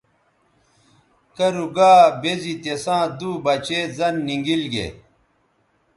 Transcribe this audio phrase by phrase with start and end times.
[1.35, 1.91] کرُو گا
[2.21, 4.87] بے زی تِساں دُو بچے زَن نی گیل گے۔